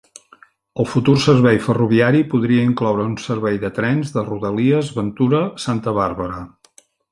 [0.83, 6.43] El futur servei ferroviari podria incloure un servei de trens de rodalies Ventura-Santa Barbara.